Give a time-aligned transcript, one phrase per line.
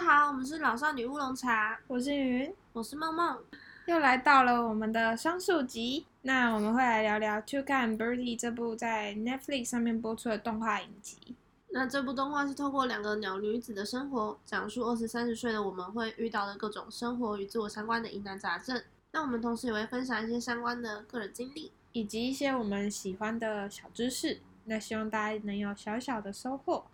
[0.00, 3.38] 家好，我们是老少女乌龙茶，我是云，我是梦梦，
[3.84, 6.06] 又来到了我们的双数集。
[6.22, 11.36] 那我们会来聊聊《Tuca and Birdie》这部在 Netflix 上面播出的动画影集。
[11.68, 18.82] 那这部动画是透过两个鸟女子的生活，讲述二十三十岁的我们会遇到的各种生活与自我相关的疑难杂症。
[19.12, 24.40] 那我们同时也会分享一些相关的个人经历，以及一些我们喜欢的小知识。
[24.64, 26.86] 那希望大家能有小小的收获，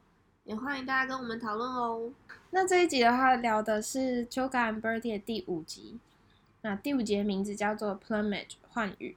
[0.42, 2.10] 也欢迎大家跟我们讨论哦。
[2.50, 5.98] 那这一集的话，聊的是《Tuca and Birdie》的第五集。
[6.62, 9.16] 那第五集的名字叫做《Plumage》幻羽。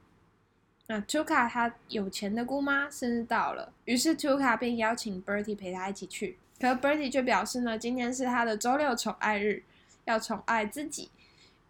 [0.88, 6.38] 那 Tuca 他有钱的姑妈生日到了，于是 Tuca 便邀请 Birdie 陪他一起去。
[6.60, 9.64] 可 Birdie 却表示呢，今天是他的周六宠爱日，
[10.06, 11.10] 要宠爱自己。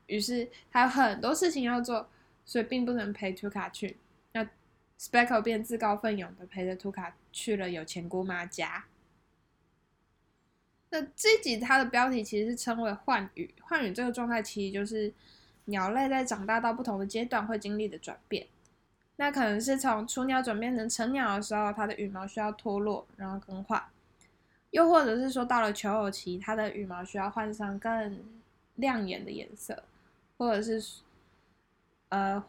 [0.07, 2.09] 于是他有很多事情要做，
[2.45, 3.97] 所以并不能陪 Tuca 去。
[4.31, 4.47] 那
[4.99, 8.85] Speckle 便自告奋勇的陪着 Tuca 去了有钱姑妈家。
[10.91, 15.13] 那这集它的标题其实是称为幻羽，幻羽这个状态其实就是
[15.65, 18.47] 鸟类在长大到不同的阶段会经历的转变。
[19.17, 23.79] 那可能是从雏鸟转变成成鸟的时候，它的羽毛需要脱落，然后更换；
[24.71, 28.17] 又或者是说到了求偶期，它的羽毛需要换上更
[28.75, 29.83] 亮眼的颜色，
[30.37, 31.01] 或者是
[32.07, 32.41] 呃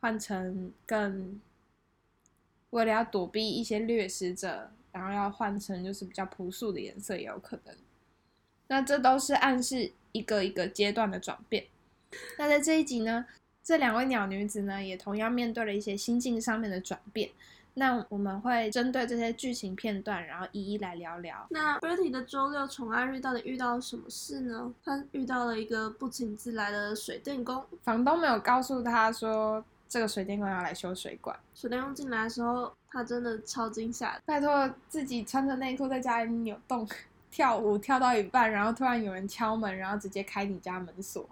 [0.00, 1.40] 换成更
[2.70, 7.74] 为了要躲避一些掠食者，然后要换成就是比较朴素的颜色也有可能。
[8.68, 11.66] 那这都是暗示一个一个阶段的转变。
[12.38, 13.26] 那在这一集呢？
[13.64, 17.30] 这两位鸟女子呢，也同样面对了一些心境上面的转变。
[17.74, 21.46] 那我们会针对这些剧情片段，然后一一来聊聊。
[21.48, 24.74] 那 Bertie 的周六宠爱日到底遇到了什么事呢？
[24.84, 31.38] 他遇到了一个不请自来的水电工，房东没有告诉他说这个水电工要来修水管。
[31.54, 36.88] 水电工进来的时候，他真的超惊吓，拜托自己穿着内裤在家里扭动
[37.30, 41.28] 跳舞，跳到一半，然后突然有人敲门，然后直接开你家门锁。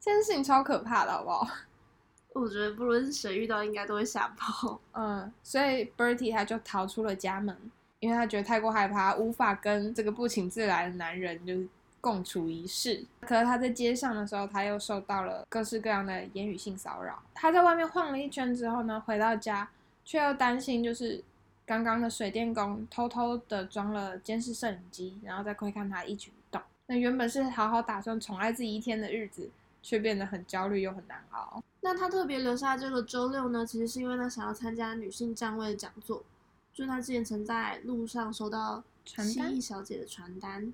[0.00, 1.48] 这件事情超可怕的，好不好？
[2.34, 4.80] 我觉得不论是谁遇到，应该都会吓跑。
[4.94, 7.56] 嗯，所以 Bertie 他就逃出了家门，
[8.00, 11.68] 因为他觉得太过害怕，无法跟这个不请自来的男人就是
[12.04, 13.02] 共处一室。
[13.22, 17.22] 可是他在街上的时候，他又受到了各式各样的言语性骚扰。
[17.32, 19.66] 他在外面晃了一圈之后呢，回到家
[20.04, 21.24] 却又担心，就是
[21.64, 26.60] 刚刚的水电工偷偷的装了监视摄影机，然后再窥看他一举一动。
[26.88, 29.50] 那原本是好好打算宠爱自己一天的日子。
[29.86, 31.62] 却变得很焦虑又很难熬。
[31.82, 36.24] 那他特别留下这个周六呢，其实是因为他想要参加女性站位的讲座，
[36.72, 40.72] 就是他之前曾在路上收到蜥蜴小姐的传单。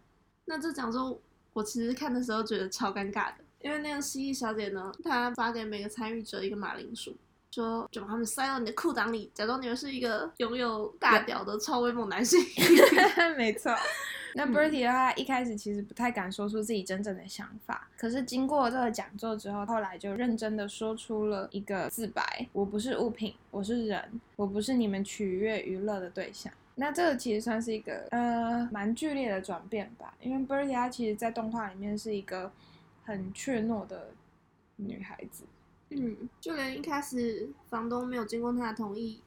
[0.50, 1.16] 那这讲座
[1.52, 7.16] 我其实看的时候觉得超尴尬的，因为那个蜥蜴小姐呢，她发给每个参与者一个马铃薯，
[7.52, 12.40] 说就把它们塞到你的裤裆里，假装你们是一个拥有大屌的超威猛男性。
[13.38, 13.72] 没错。
[14.34, 26.52] 那 Bertie 的话，一开始其实不太敢说出自己真正的想法，可是经过这个讲座之后，后来就认真的说出了一个自白：我不是物品，我是人，我不是你们取悦娱乐的对象。
[26.80, 32.50] 那这个其实算是一个呃蛮剧烈的转变吧，因为她其实在动画里面是一个
[33.04, 34.08] 很怯懦的
[34.76, 35.44] 女孩子，
[35.90, 39.20] 嗯，就连一开始房东没有经过她的同意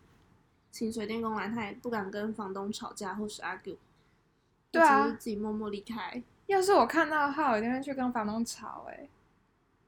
[0.71, 3.77] 请水电工来，她也不敢跟房东吵架或是 argue。
[4.71, 6.23] 对啊，自己默默离开。
[6.47, 9.07] 要是我看到的话，我一定会去跟房东吵哎，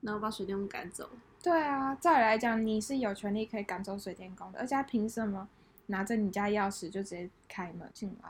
[0.01, 1.09] 然后把水电工赶走。
[1.41, 5.49] 对啊，照理来讲，你是有权利可以赶走水电工的，而且他凭什么
[5.87, 8.29] 拿着你家钥匙就直接开门进来？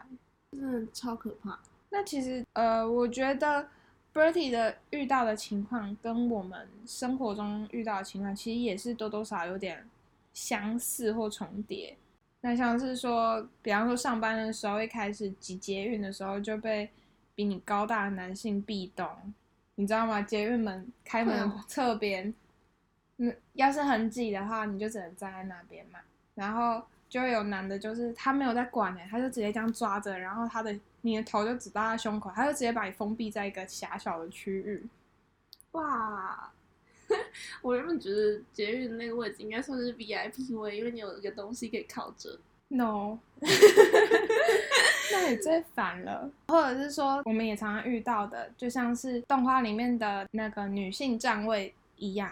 [0.51, 1.59] 真的超可怕。
[1.89, 3.67] 那其实呃，我觉得
[4.13, 9.87] Bertie 的遇到的情况跟我们生活中遇到的情况，其实也是多多少有点
[10.33, 11.95] 相似或重叠。
[12.41, 16.89] 那像是说，比方说上班的时候，一开始挤捷运的时候就被
[17.33, 19.07] 比你高大的男性壁咚，
[19.75, 20.21] 你知道吗？
[20.21, 22.33] 捷运门开门侧边，
[23.17, 25.99] 嗯，要是很挤的话，你就只能站在那边嘛。
[26.35, 26.85] 然后
[27.15, 34.85] 就会有男的，就是他没有在管哎，他就直接这样抓着，然后他的你的头就只到他胸口，他就直接把你封闭在一个狭小的区域。
[35.71, 36.51] 哇！
[37.63, 42.37] 我原本觉得捷运那个位置应该算是 VIP 位，因为你有一个东西可以靠着。
[42.67, 43.17] No，
[45.13, 46.29] 那也最烦了。
[46.49, 52.29] 或者是说，我们也常常遇到的，就像是动画里面的那个女性站位一样，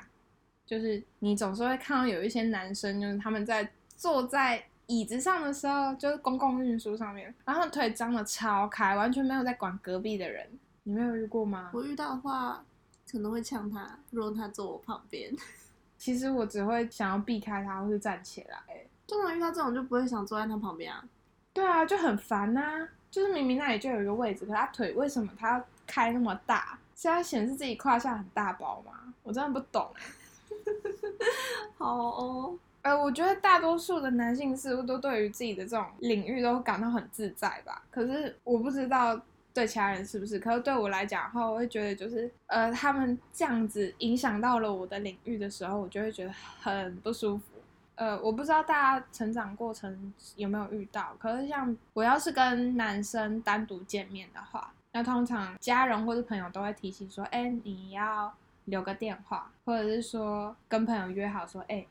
[0.66, 10.48] 就是你总是会看到有一些男生，就是他们在坐在椅子上的时候，就是公共运输上面，然后腿张的超开，完全没有在管隔壁的人。
[10.84, 11.70] 你没有遇过吗？
[11.74, 12.64] 我遇到的话。
[13.12, 15.32] 可能会呛他，如果他坐我旁边。
[16.00, 18.58] 其实我只会想要避开他，或是站起来。
[19.06, 21.04] 通常遇到这种就不会想坐在他旁边啊。
[21.54, 22.88] 对啊，就很烦呐。
[23.12, 26.80] 就是明明那里就有一个位置，可他腿为什么他要开那么大？
[26.96, 29.14] 是要显示自己胯下很大包吗？
[29.22, 30.02] 我真的不懂哎。
[31.78, 37.82] 好哦，呃，我觉得大多数的男性似乎都对于自己的这种领域都感到很自在吧。
[37.90, 39.20] 可是我不知道
[39.54, 47.44] 对其他人是不是，可是对我来讲的话，我会觉得就是呃，他们这样子影响到了我的领域的时候，我就会觉得很不舒服。
[47.96, 58.34] 呃，我不知道大家成长过程有没有遇到，可是像我要是跟男生单独见面的话，那通常家人或者朋友都会提醒说，哎，你要
[58.66, 61.86] 留个电话，或者是说跟朋友约好说，哎，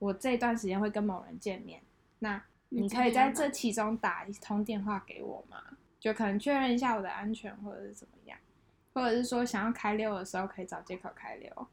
[0.00, 1.80] 我这段时间会跟某人见面，
[2.18, 5.62] 那你可以在这其中打一通电话给我吗？
[6.00, 8.38] 就可能确认一下我的安全或者是怎么样，
[8.94, 11.68] 或者是说想要开溜的时候可以找借口开溜，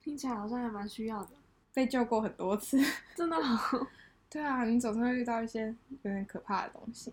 [0.00, 1.30] 听起来好像还蛮需要的。
[1.72, 2.76] 被救过很多次，
[3.14, 3.86] 真的好。
[4.28, 5.66] 对啊，你总是会遇到一些
[6.02, 7.12] 有点可怕的东西，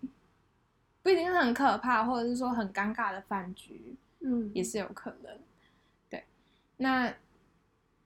[1.04, 5.38] 不一定是很可怕，或者是说很尴尬的饭局，嗯，也是有可能。
[6.10, 6.24] 对，
[6.78, 7.14] 那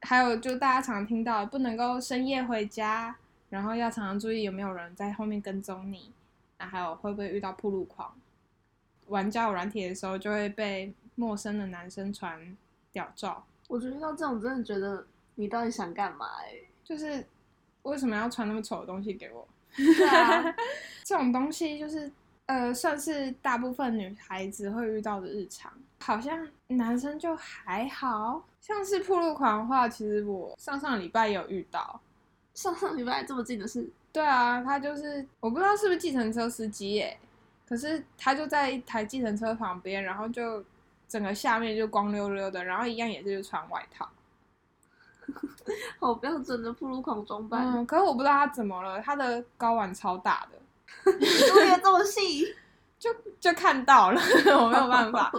[0.02, 3.16] 还有就大家常常听到不能够深夜回家，
[3.50, 6.12] 然后要常常注意有没有人在后面跟踪你，
[6.58, 8.16] 那还有会不会遇到铺路狂？
[9.08, 12.58] 玩交友软体的时候就会被陌生的男生传
[12.92, 13.46] 屌照。
[13.68, 15.06] 我觉得遇到这种真的觉得。
[15.36, 16.26] 你到底想干嘛？
[16.42, 16.54] 哎，
[16.84, 17.26] 就是
[17.84, 19.48] 为什么要传那么丑的东西给我？
[19.74, 20.44] 对啊，
[21.06, 22.12] 这种东西就是
[22.48, 25.72] 呃，算是大部分女孩子会遇到的日常。
[26.02, 32.00] 好像男生就还好，像是铺路狂的话，其实我上上礼拜有遇到。
[32.56, 33.90] 上上礼拜这么近的事？
[34.12, 37.18] 对啊，他就是我不知道是不是计程车司机耶，
[37.68, 40.64] 可是他就在一台计程车旁边，然后就
[41.08, 44.10] 整个下面就光溜溜的，然后一样也是就穿外套。
[46.00, 47.64] 好标准的铺路狂装扮。
[47.66, 50.60] 嗯，可是我不知道他怎么了，他的睾丸超大的，
[51.14, 52.56] 都有这么细，
[52.98, 54.20] 就就看到了，
[54.60, 55.32] 我没有办法。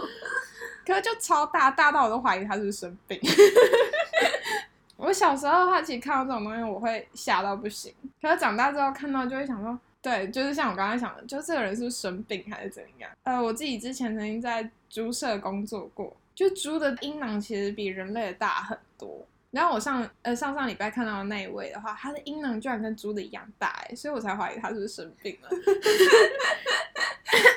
[0.91, 3.17] 可是就超大，大到我都怀疑他是不是生病。
[4.97, 7.93] 我小时候的话其实看到这种东西，我会吓到不行。
[8.21, 13.09] 可是长大之后看到，就会想说，对，就是像我刚才想的，就这个人是不是生病还是怎样？
[13.23, 19.25] 呃，我自己之前曾经在猪舍工作过，就猪的阴囊其实比人类的大很多。
[19.51, 25.49] 然后我上呃上上礼拜看到的那一位的话，他的阴囊居然跟猪的一样大哎，所以我才怀疑他是不是生病了。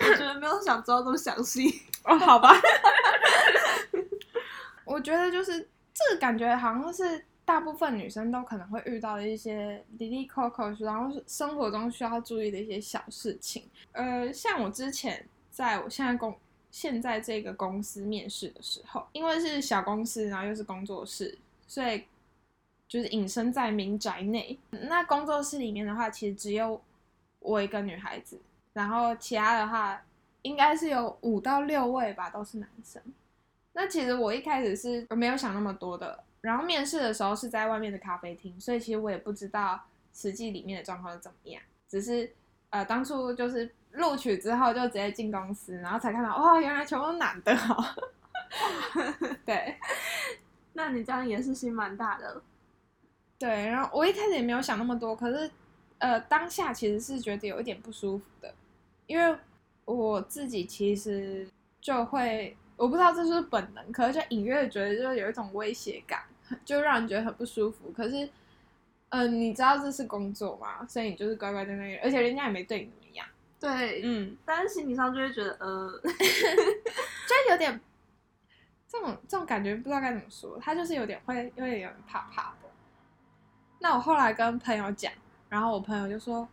[0.02, 2.52] 我觉得没有想知道这么详细哦，好吧。
[4.84, 5.58] 我觉得就是
[5.92, 13.68] 这个感觉好像是大部分女生都可能会遇到的一些 lily coco，然后生活中需要注意的一些小事情。
[13.92, 16.36] 呃，像我之前在我现在公
[16.70, 21.38] 现在这个公司面试的时候，因为是小公司，然后又是工作室。
[21.66, 22.04] 所以
[22.86, 24.58] 就是隐身在民宅内。
[24.70, 26.80] 那工作室里面的话，其实只有
[27.40, 28.40] 我一个女孩子，
[28.72, 30.00] 然后其他的话
[30.42, 33.02] 应该是有五到六位吧，都是男生。
[33.72, 36.22] 那其实我一开始是没有想那么多的。
[36.40, 41.62] 然后面试的时候是在外面的咖啡厅，所以其实我也不知道实际里面的状况是怎么样。
[41.88, 42.30] 只是
[42.68, 47.84] 呃，当初就是录取之后就直接进公司，然后才看到哦，原来全部都男的哦。
[49.46, 49.74] 对。
[50.76, 52.42] 那你这样也是心蛮大的，
[53.38, 53.48] 对。
[53.48, 55.48] 然后我一开始也没有想那么多，可是，
[55.98, 58.52] 呃，当下其实是觉得有一点不舒服的，
[59.06, 59.38] 因为
[59.84, 61.48] 我自己其实
[61.80, 66.24] 就会，我不知道这是本能，可是就隐约觉得就是有一种威胁感，
[66.64, 67.92] 就让人觉得很不舒服。
[67.96, 68.28] 可是，
[69.10, 73.24] 嗯，你知道这是工作嘛，所以你就是乖乖在那里，而且人家也没对你怎么样。
[73.60, 77.80] 对，嗯，但是心理上就会觉得，呃 就有点。
[78.94, 82.68] 这种这种感觉不知道该怎么说，他就是有点会，有点有点怕怕的。
[83.80, 85.12] 那我后来跟朋友讲，
[85.48, 86.48] 然后我朋友就说：“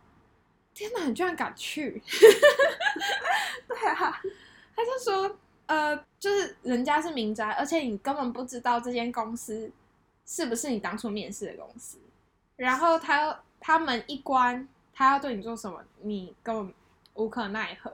[0.74, 2.02] 天哪，你居然敢去！”
[3.68, 4.20] 对啊，
[4.74, 9.70] 他就说：“呃，就是人家是民宅，而且你根本不知道这间公司
[10.26, 11.96] 是不是你当初面试的公司。
[12.56, 16.74] 然后他他们一关，他要对你做什么，你根本
[17.14, 17.92] 无可奈何。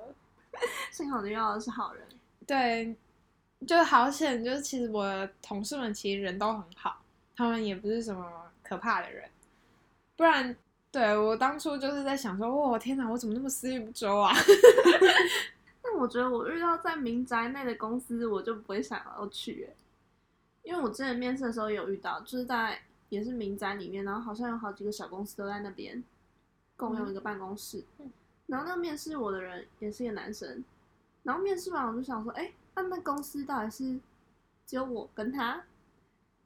[0.90, 2.02] 幸好你遇到的是好人。”
[2.46, 2.96] 对。
[3.66, 7.02] 就好险，就是其实我的同事们其实人都很好，
[7.36, 9.28] 他们也不是什么可怕的人，
[10.16, 10.56] 不然
[10.92, 14.32] 对我当初就是在想说，哇天哪，我怎么那么思虑不周啊？
[15.82, 19.68] 但我觉得我遇到在民宅内的公司，我就不会想要去，
[20.62, 26.02] 因为我之前面试的时候有遇到，就是在也是民宅里面，然后好像有好几个小公司都在那边
[26.76, 27.84] 共用一个办公室，
[28.46, 30.64] 然后那个面试我的人也是一个男生，
[31.24, 32.52] 然后面试完我就想说，哎。
[32.78, 33.98] 他们公司到底是
[34.64, 35.62] 只有我跟他，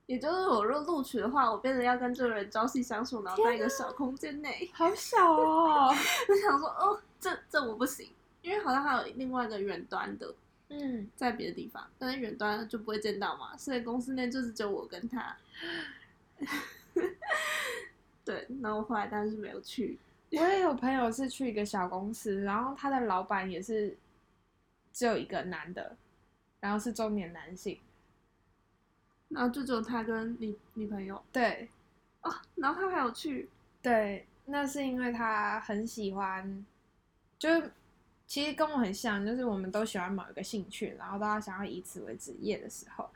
[0.07, 5.89] 也就是我若录取的话，我变得要跟这个人朝夕相处，然后在一个小空间内，好小哦！
[6.29, 8.11] 我想说，哦，这这我不行，
[8.41, 10.35] 因为好像还有另外一个远端的，
[10.71, 15.37] 嗯，在别的地方，但是远端就不会见到嘛，所以公司内就是只有我跟他。
[18.25, 19.99] 对，然后后来当然是没有去。
[20.31, 23.95] 我也有朋友是去一个小公司，然后他的老板也是
[24.93, 25.95] 只有一个男的，
[26.63, 27.81] 然后是中年男性，
[29.31, 31.21] 然后就只有他跟女女朋友。
[31.33, 31.69] 对，
[32.21, 33.51] 哦，然后他还有去。
[33.83, 36.65] 对，那是因为他很喜欢，
[37.37, 37.73] 就是
[38.29, 43.11] 其实跟我很像，就是我们都喜欢某一个兴趣，然后都要想要以此为职业的时候，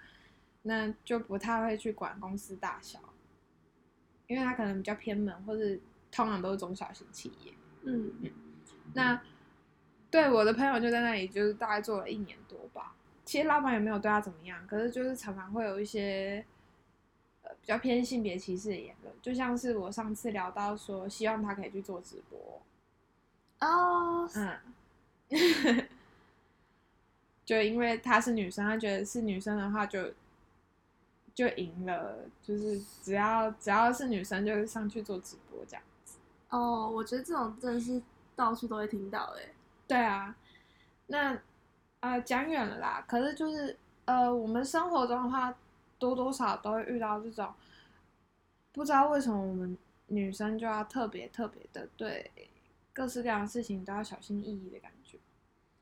[0.63, 2.99] 那就不太会去管公司大小，
[4.27, 7.55] 因为他可能比较偏门，或是通常都是中小型企业。
[7.85, 8.13] 嗯，
[8.93, 9.23] 那
[10.11, 12.93] 对我的朋友就在那里，就是大概做了一年多吧。
[13.27, 16.43] 其实老板也没有对他怎么样，可是就是常常会有一些
[17.43, 22.63] 呃比较偏性别歧视的言论，就像是我上次聊到说，希望他可以去做直播。
[23.61, 24.59] 哦，嗯，
[27.45, 30.13] 就因为她是女生，她觉得是女生的话就
[31.35, 36.19] 就赢了，就是只要只要是女生就上去做直播这样子。
[36.51, 38.01] 哦，我觉得这种真的是
[38.37, 39.53] 到处都会听到哎。
[39.89, 40.37] 对啊，
[41.07, 41.37] 那
[42.11, 45.55] 呃讲远了啦，可是就是呃我们生活中的话，
[45.99, 47.53] 多多少少都会遇到这种，
[48.73, 52.31] 不知道为什么我们女生就要特别特别的对
[52.93, 55.19] 各式各样的事情都要小心翼翼的感觉。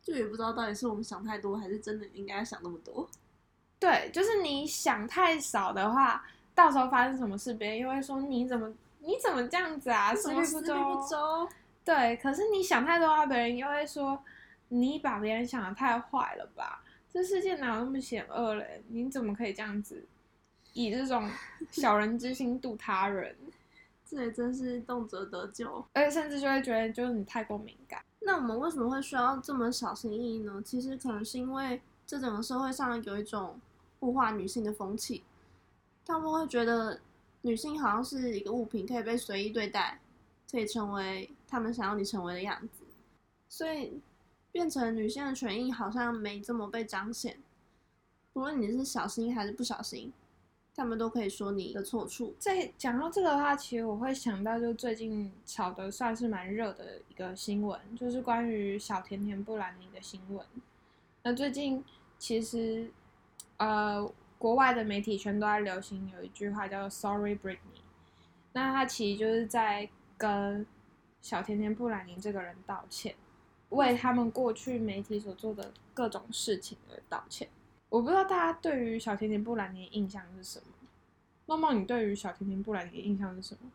[0.03, 3.09] 就也不知道到底是我们想太多，还是真的应该想那么多。
[3.79, 11.49] 对，就是你想太少的话，到时候发生什么事，别人又会说你怎么你怎么这样子啊，思虑不思虑不周。
[11.83, 14.23] 对，可是你想太多的话，别人又会说
[14.75, 16.83] 你把别人想的太坏了吧？
[17.09, 18.83] 这世界哪有那么险恶嘞？
[18.89, 20.05] 你怎么可以这样子
[20.73, 21.31] 以这种
[21.71, 23.37] 小人之心度他人？
[24.05, 28.05] 这也真是动辄得咎，而且甚至就会觉得就是你太过敏感。
[28.21, 30.61] 那我们为什么会需要这么小心翼翼呢？
[30.65, 33.61] 其实可能是因为这整个社会上有一种
[34.01, 35.23] 物化女性的风气，
[36.05, 37.01] 他们会觉得
[37.43, 40.01] 女性好像是一个物品，可以被随意对待，
[40.51, 42.85] 可以成为他们想要你成为的样子，
[43.49, 44.01] 所以
[44.55, 47.37] 变成女性的权益好像没这么被彰显。
[48.35, 50.13] 无论你是小心还是不小心，
[50.77, 52.37] 他们都可以说你的错处。
[52.39, 60.47] 在讲到这个的话，其实我会想到，就最近炒的算是蛮热的一个新闻，就是关于小甜甜布兰妮的新闻。
[61.25, 61.85] 那最近
[62.17, 62.89] 其实，
[63.57, 64.09] 呃，
[64.39, 67.83] 国外的媒体圈都在流行有一句话叫做 “Sorry Britney”，
[68.53, 70.65] 那他其实就是在跟
[71.21, 73.17] 小甜甜布兰妮这个人道歉，
[73.75, 77.49] 为他们过去媒体所做的各种事情而道歉。
[77.89, 80.67] 我不知道大家对于小甜甜布兰妮的印象是什么？
[81.47, 83.71] 猫猫，你对于小甜甜布兰妮的印象是什么？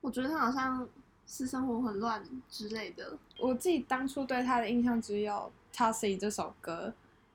[0.00, 0.88] 我觉得她好像
[1.26, 3.18] 私生活很乱之类的。
[3.38, 6.92] 我自己当初对她的印象只有《Toxic》这首歌，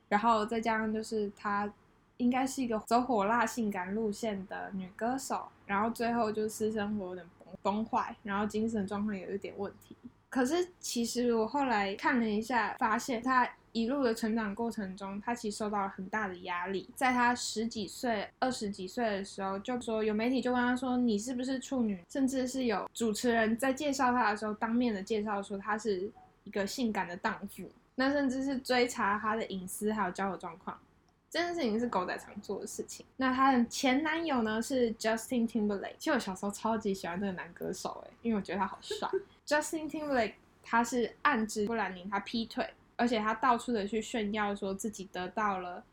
[0.09, 1.71] 然后再加上就是她
[2.17, 9.95] 应该是一个走火辣性感路线的女歌手，然后最后就私生活有点崩崩坏，然后精神状况有一点问题。
[10.35, 13.49] 可是其实我后来看了一下，发现她。
[13.71, 16.89] 一路的成长过程中，他其实受到了很大的压力。
[16.95, 26.09] 在他十几岁、二十几岁的时候，就说有媒体就问他说：“你是不是处女？”甚至是有主持人在介绍他的时候，当面的介绍说他是
[26.45, 27.69] 一个性感的荡妇。
[27.95, 30.79] 那甚至是追查他的隐私还有交友状况，
[31.29, 33.05] 这件事情是狗仔常做的事情。
[33.17, 35.95] 那他的前男友呢是 Justin Timberlake。
[35.97, 39.09] 其实我小时候超级喜欢这个男歌手，诶，因为我觉得他好帅。
[39.45, 42.67] Justin Timberlake 他是暗指布兰妮他劈腿。
[42.97, 45.83] 而且他到处的去炫耀，说自己得到了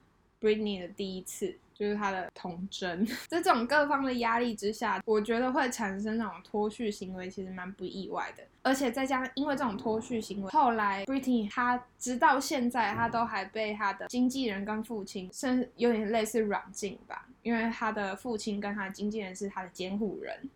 [0.40, 3.04] Britney 的第一次，就是他的童真。
[3.26, 8.44] 在 这种各方的压力之下，我觉得会产生那种脱序行为，其实蛮不意外的。
[8.62, 20.48] 而且再加上因为这种脱序行为，后来 Britney 她直到现在，她都还被她的经纪人跟父亲，甚至有点类似软禁吧，因为她的父亲跟她的经纪人是她的监护人，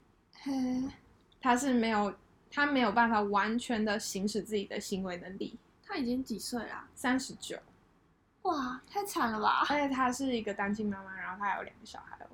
[0.42, 0.52] 嘿，
[1.40, 2.14] 他是没有，
[2.50, 5.58] 他没有办法完全的行使自己的行为能力。
[5.84, 6.88] 他已经几岁啦？
[6.94, 7.56] 三十九，
[8.46, 9.66] 哇，太惨了吧！
[9.68, 12.26] 而且她是一个单亲妈妈，然后她有两个小孩哦。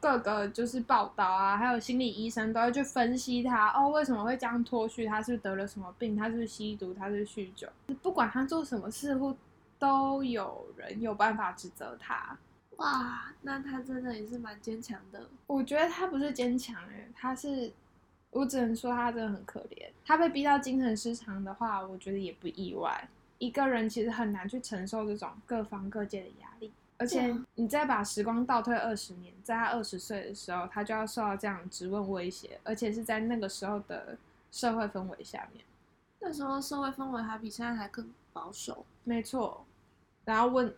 [0.00, 5.06] 各个就是报道啊，还有心理医生都会去分析她哦，为什么会这样脱序？
[5.06, 6.16] 她是是得了什么病？
[6.16, 6.94] 她是是吸毒？
[6.94, 7.68] 她是酗酒？
[8.02, 9.36] 不管她做什么似，乎
[9.78, 12.36] 都有人有办法指责她。
[12.76, 15.28] 哇，那她真的也是蛮坚强的。
[15.46, 17.72] 我觉得她不是坚强哎，她是。
[18.30, 19.88] 我只能说他真的很可怜。
[20.04, 23.08] 他被逼到精神失常的话，我觉得也不意外。
[23.38, 26.72] 一个人其实很难去承受这种各方各界的压力。
[27.00, 34.18] 而且你再把时光倒退二十年，在他二十岁的时候，他就要受到这样质问威胁，而且是在那个时候的
[34.50, 35.64] 社会氛围下面。
[36.18, 38.84] 那时候社会氛围还比现在还更保守。
[39.04, 39.64] 没错，
[40.24, 40.74] 然后问，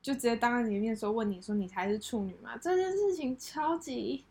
[0.00, 2.56] 就直接当着你的面说问你说你才是处女吗？
[2.56, 4.24] 这件事情超级，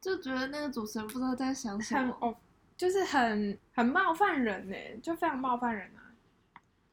[0.00, 2.34] 就觉得那个主持人不知道在想什么，哦，
[2.76, 5.97] 就是很很冒犯人呢，就非常冒犯人啊。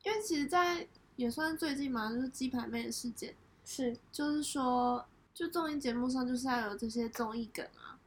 [0.05, 3.33] 因为其实，在也算最近嘛，就是鸡排妹的事件，
[3.65, 7.97] 是，就是说，就综艺节目上就是要有这些综艺梗啊，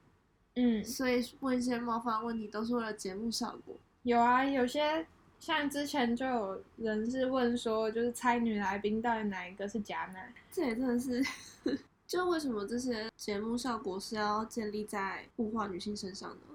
[0.55, 3.77] 嗯，所以问一些冒犯问题都是为了节目效果。
[4.05, 5.05] 有啊，有些
[5.41, 11.25] 像之前就有人是问说，就是猜女来宾到底哪一个是假奶，这也真的是，
[12.07, 16.48] 就为什么这些节目效果是要建立在物化女性身上呢？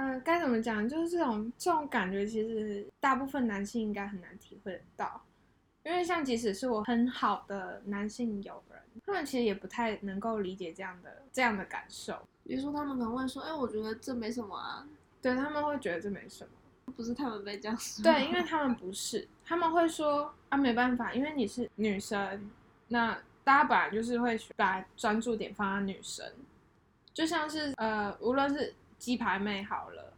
[0.00, 0.88] 嗯，该怎么讲？
[0.88, 5.20] 就是这种这种感觉，其实大部分男性应该很难体会得到，
[5.84, 12.16] 因为像即使是我很好的男性友人，他们其实也不太能够理解这样的这样的感受。
[12.44, 14.86] 比如说，他们可能会说：“哎，我觉得这没什么啊。”
[15.20, 16.50] 对他们会觉得这没什么。
[16.96, 22.48] 不是他们被这样说，对，因为他们不是，他们会说啊，没办法，因为你是女生，
[22.86, 26.24] 那大家本来就是会把专注点放在女生，
[27.12, 30.12] 就像是呃，无论是鸡排妹好了，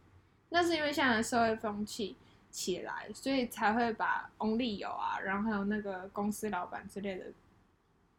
[0.49, 2.17] 那是因为现在社会风气
[2.49, 7.25] 起来，所以才会把 only 有啊，然后还有那个公司老板之类的，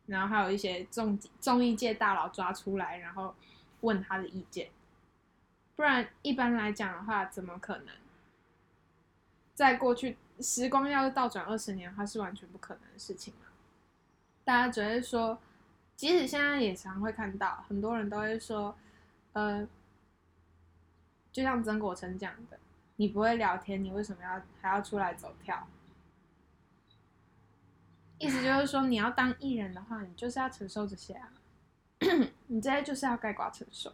[0.07, 3.35] 然后还有一些综综艺界大佬抓出来，然后
[3.81, 4.71] 问他的意见，
[5.77, 7.89] 不然一般来讲的话，怎么可能？
[9.55, 13.49] 在过去，时光要是倒转二十年的话，是完全不可能的事情嘛？
[14.45, 15.39] 大家只会说，
[15.95, 18.75] 即使现在也常会看到，很多人都会说，
[19.35, 19.69] 呃，
[21.33, 22.59] 就像曾国成讲的，
[22.97, 25.67] 你不会聊天，你为什么要还要出来走跳？
[28.19, 31.33] 意思就是说，你要当艺人的话，你就是要承受这些啊，
[32.47, 33.93] 你这些就是要盖瓜承受。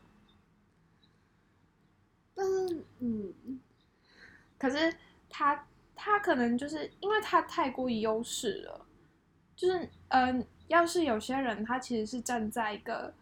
[2.34, 3.60] 但是，嗯，
[4.58, 4.94] 可是。
[5.30, 8.86] 他他可能就是因为他太过优势了，
[9.54, 13.12] 就是嗯，要是有些人他其实是站在一个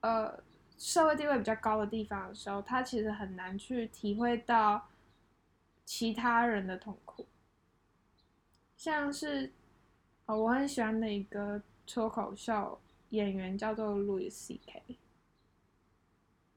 [0.00, 0.42] 呃
[0.76, 4.88] 社会地位比较高的地方的时候，他其实很难去体会到
[5.84, 7.26] 其他人的痛苦。
[8.76, 9.52] 像是
[10.26, 12.78] 哦我很喜欢的一个脱口秀
[13.10, 14.82] 演员叫做 Louis C.K.，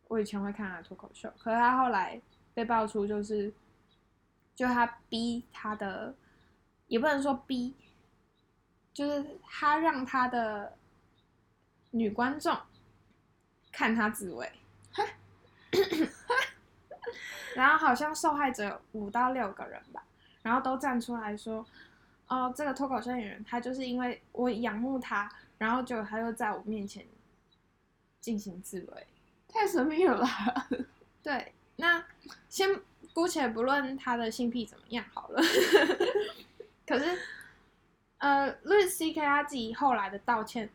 [0.08, 2.22] 我以前会看他脱口秀，可是他后来
[2.54, 3.54] 被爆出就是。
[4.56, 6.16] 就他逼他的，
[6.88, 7.76] 也不能说逼，
[8.92, 10.76] 就是他让他的
[11.92, 12.58] 女观众
[13.78, 14.52] 看他自慰，
[17.54, 20.04] 然后好像受害者五到六个人吧，
[20.42, 21.64] 然后都站出来说，
[22.28, 27.06] 哦，这个脱口秀演员他就是因为我仰慕他，然后就他又在我面前
[28.20, 29.06] 进行自慰，
[29.48, 30.68] 太神秘了吧？
[31.22, 32.04] 对，那
[32.50, 32.82] 先。
[33.14, 35.42] 姑且不论他的性癖怎么样好了，
[36.86, 37.18] 可是，
[38.20, 39.20] 呃，Louis C.K.
[39.20, 40.70] 他自己后来的道歉，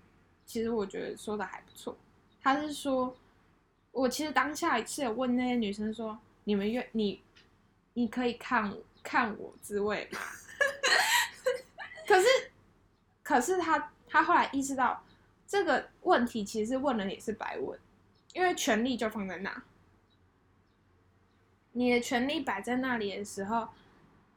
[0.45, 1.97] 其实我觉得说的还不错。
[2.43, 3.17] 他是说，
[3.93, 7.23] 我其实当下是有问那些女生说，你们愿你，
[7.95, 10.19] 你可以看看我滋味吗？
[12.07, 12.27] 可是，
[13.23, 15.03] 可是他他后来意识到
[15.47, 17.79] 这个问题其实问了也是白问，
[18.33, 19.63] 因为权力就放在那。
[21.75, 23.69] 你的权利摆在那里的时候，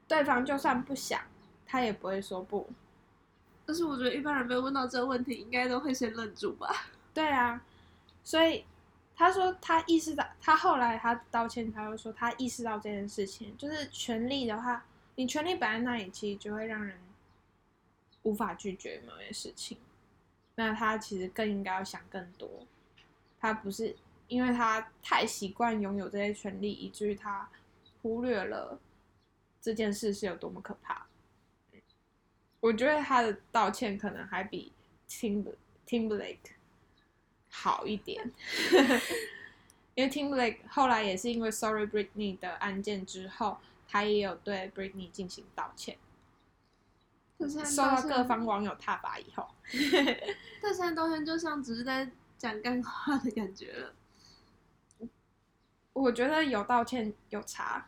[0.08, 1.20] 对方就算不想，
[1.66, 2.70] 他也不会说不。
[3.66, 6.86] 但是我觉得一般人被问到这个问题，应该都会先愣住吧？
[7.14, 7.62] 对啊，
[8.26, 8.66] 所以
[9.16, 14.86] 他说他意识到，他后来他道歉，他就说他意识到这件事情，就是权利的话，
[15.16, 17.00] 你权利摆在那里，其实就会让人
[18.24, 19.78] 无法拒绝某些事情。
[20.56, 22.68] 那他其实更应该要想更多，
[23.40, 23.96] 他不是。
[24.28, 27.48] 因为他太习惯拥有这些权利，以至于他
[28.02, 28.80] 忽略了
[29.62, 31.06] 这件事是有多么可怕。
[32.60, 34.74] 我觉得他的道歉可能还比
[35.08, 35.46] Tim
[35.86, 36.55] Tim Blake
[37.58, 38.30] 好一点，
[39.96, 45.98] 因为 Timberlake 后来也是因为 Sorry Britney 的案件之后，他也有对 Britney 进行道歉，
[47.40, 49.48] 受到各方网友挞伐以后，
[50.62, 53.94] 但现在道歉就像只是在讲干话的感觉了。
[55.94, 57.88] 我觉得有道歉有差，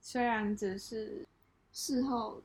[0.00, 1.26] 虽然只是
[1.72, 2.40] 事后，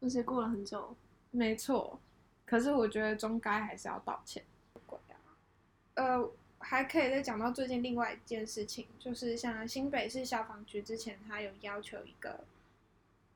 [0.00, 0.94] 而且过了很久，
[1.30, 1.98] 没错。
[2.44, 4.44] 可是我觉得中该还是要道歉。
[5.96, 6.30] 呃，
[6.60, 12.44] 还可以再讲到最近另外一件事情，就是像新北市消防局之前，他有要求一个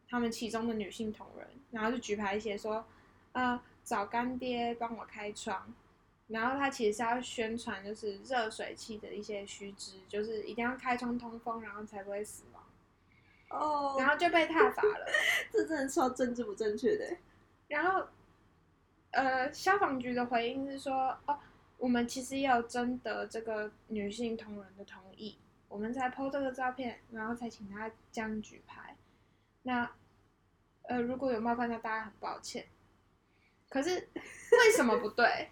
[0.08, 2.86] 他们其中的女性同仁，然后就举牌写说，
[3.32, 5.74] 呃，找干爹帮我开窗。
[6.28, 12.62] 然后他其实是要宣传，就是热水器的一些须知，就是一定要开窗通风，然后才不会死亡。
[13.48, 15.06] 哦，然后就被踏伐了。
[15.50, 17.16] 这真的超政治不正确的。
[17.66, 18.06] 然后，
[19.10, 21.36] 呃，消防局的回应是说，哦，
[21.80, 28.94] 我们其实也有征得这个女性同仁的同意，我们才 PO 这个照片，然后才请她这样举牌。
[29.62, 29.90] 那，
[30.82, 32.66] 呃，如果有冒犯到大家，很抱歉。
[33.70, 35.48] 可是为什么不对？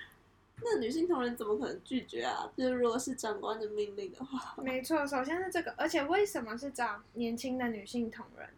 [0.64, 2.50] 那女性同仁怎么可能拒绝啊？
[2.56, 4.54] 就是如果是长官的命令的话。
[4.62, 8.48] 没错，首先是这个，而且为什么是找年轻的女性同仁？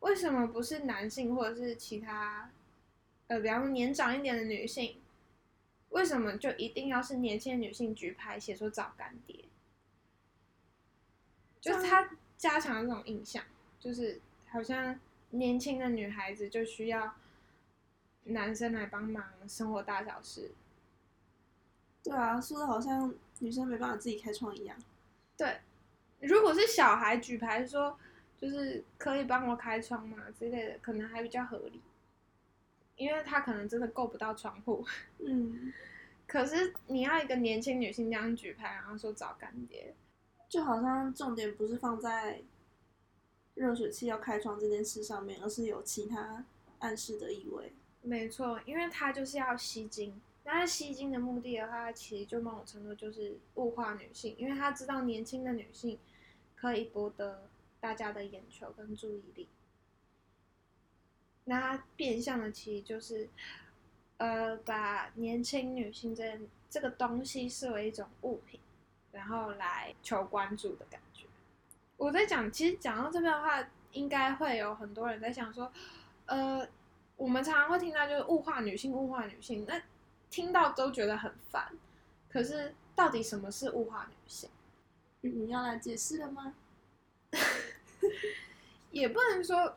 [0.00, 2.50] 为什么不是男性或者是其他，
[3.26, 4.96] 呃，比方说年长一点的女性？
[5.92, 9.44] 为什么就一定要是年轻的女性举牌写说找干爹？
[11.60, 13.42] 就是他加强这种印象，
[13.78, 14.98] 就是好像
[15.30, 17.14] 年轻的女孩子就需要
[18.24, 20.52] 男生来帮忙生活大小事。
[22.02, 24.76] 对啊，说的好像女生没办法自己开创一样。
[25.36, 25.60] 对，
[26.20, 27.98] 如果是小孩举牌说。
[28.42, 31.80] 就是可以帮我开窗嘛之类的，可能还比较合理，
[32.96, 34.84] 因为他可能真的够不到窗户。
[35.24, 35.72] 嗯，
[36.26, 39.94] 可是你要一个年轻女性这样举牌，然后说找干爹，
[40.48, 42.42] 就好像重点不是放在
[43.54, 46.44] 热水器要开窗这件事上面，而是有其他
[46.78, 47.72] 暗示的意味。
[48.02, 55.98] 没错，因为他就是要吸金，那吸金的目的的话，其实就某种程度就是物化女性，因为他知道年轻的女性
[56.54, 57.48] 可以博得。
[57.82, 59.48] 大家的眼球跟注意力，
[61.44, 63.28] 那变相的其实就是，
[64.18, 66.38] 呃，把年轻女性这
[66.70, 68.60] 这个东西视为一种物品，
[69.10, 71.26] 然后来求关注的感觉。
[71.96, 75.72] 我在讲，其实讲到这边的话，应该会有很多人在想说，
[76.26, 76.66] 呃，
[77.16, 79.80] 我们常常会听到就是物化女性，物化女性，那
[80.30, 81.72] 听到都觉得很烦。
[82.28, 84.48] 可是到底什么是物化女性？
[85.20, 86.54] 你要来解释了吗？
[88.90, 89.76] 也不能说，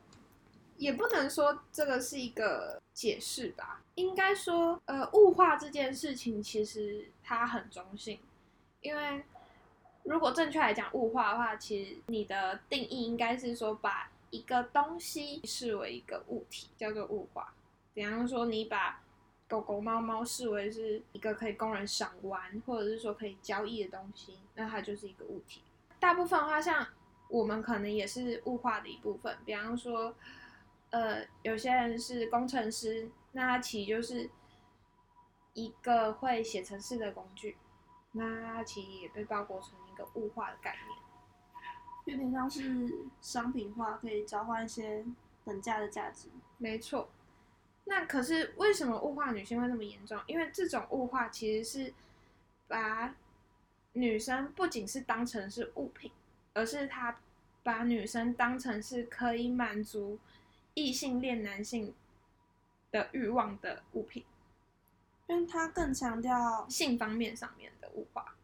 [0.77, 3.81] 也不能说这个是一个解释吧。
[3.95, 8.19] 应该说，呃，物化这件事情其实它很中性，
[8.81, 9.23] 因为
[10.03, 17.53] 如果正确来讲物化的话，其实你的定义应该是说把一个东西视为一个物体，叫做物化。
[17.93, 19.01] 比方说，你把
[19.47, 25.61] 狗狗、猫猫视为是一个可以供人赏玩，或者是说可以交易的东西，那它就是一个物体。
[25.99, 26.85] 大部分的话，像
[27.29, 30.13] 我们可能也是物化的一部分，比方说，
[30.95, 34.29] 呃，有些人是工程师，那他其实就是
[35.53, 37.57] 一个会写程式的工具，
[38.13, 40.77] 那他其实也被包裹成一个物化的概
[42.05, 45.03] 念，有点像是商品化，可以交换一些
[45.43, 46.29] 等价的价值。
[46.57, 47.09] 没错，
[47.83, 50.17] 那可是为什么物化女性会那么严重？
[50.27, 51.93] 因为这种物化其实是
[52.69, 53.13] 把
[53.91, 56.09] 女生不仅是当成是物品。
[56.57, 57.19] 而是他
[57.63, 60.17] 把女生当成是可以满足
[60.75, 61.93] 异性恋男性
[62.91, 64.23] 的欲望的物品，
[65.25, 68.35] 因为他更强调性方面上面的物化，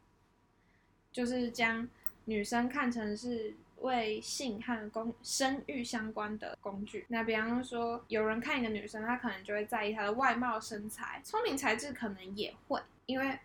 [1.11, 1.87] 就是将
[2.25, 7.05] 女生看成是为性和工生育相关的工具。
[7.09, 13.37] 那比方说，有人看一个女生，她可能就会在意她的外貌、身材、聪明才智，可能也会，因为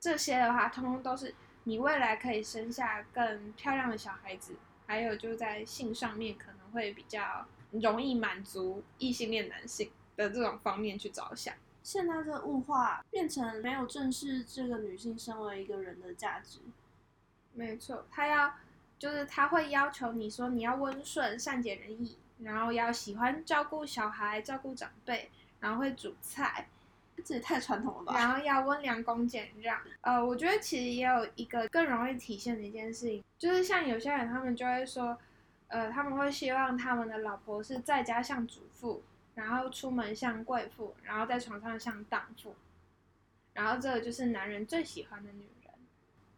[0.00, 1.34] 这些的话，通通都是。
[1.64, 11.54] 你未来可以生下更漂亮的小孩子，还有就在性上面可能会比较容易满足异性恋男性的这种方面去着想。
[11.82, 16.58] 现在这物化变成没有正视这个女性身为一个人的价值。
[17.54, 18.52] 没错，他要
[18.98, 26.68] 就是他会要求你说你要温顺、善解人意，然后要喜欢照顾小孩、照顾长辈，然后会煮菜。
[27.24, 28.14] 这也太传统了吧！
[28.14, 29.76] 然后要温良恭俭让。
[30.02, 35.18] 呃，我觉得其实也有一个更容易体现的一件事情，就是像有些人他们就会说，
[35.68, 39.02] 呃，他们会希望他们的老婆是在家像主妇，
[39.34, 42.54] 然后出门像贵妇，然后在床上像荡妇。
[43.54, 45.72] 然后这个就是男人最喜欢的女人，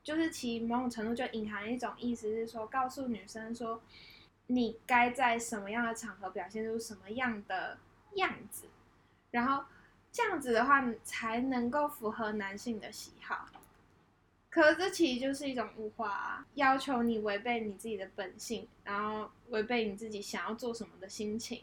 [0.03, 3.81] 就是其某种程度就隐含一种意思是说，告诉女生说，
[4.47, 7.79] 你该在什么样的场合表现出什么样的
[8.15, 8.67] 样子，
[9.31, 9.65] 然后。
[10.13, 13.47] 这样子的话，才能够符合男性的喜好。
[14.51, 21.63] 可是这其实就是一种物化，啊，要求你违背你自己的本性，然后违背你自己想要做什么的心情，